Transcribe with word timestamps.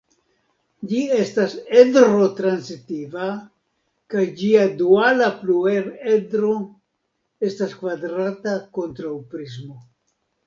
Ĝi 0.91 0.99
estas 1.15 1.51
edro-transitiva 1.81 3.27
kaj 4.13 4.23
ĝia 4.39 4.63
duala 4.79 5.27
pluredro 5.43 6.49
estas 7.51 7.77
kvadrata 7.83 8.55
kontraŭprismo. 8.79 9.79